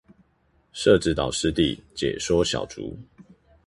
[0.73, 2.95] 社子島濕地解說小築